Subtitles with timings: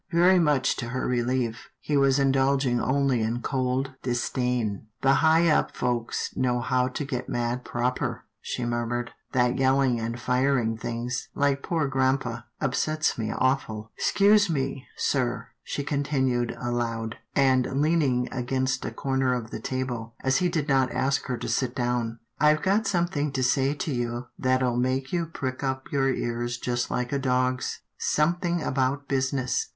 [0.11, 5.77] Very much to her relief, he was indulging only in cold disdain." The high up
[5.77, 11.61] folks know how to get mad proper," she murmured." That yelling and firing things, like
[11.61, 18.83] poor grampa, upsets me aw ful— 'Scuse me, sir," she continued aloud, and leaning against
[18.85, 22.63] a corner of the table, as he did not ask her to sit down," I've
[22.63, 27.11] got something to say to you that'll make you prick up your ears just like
[27.11, 29.69] a dog's— something about business."